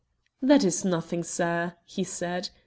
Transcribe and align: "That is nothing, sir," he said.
"That 0.41 0.63
is 0.63 0.83
nothing, 0.83 1.23
sir," 1.23 1.75
he 1.85 2.03
said. 2.03 2.49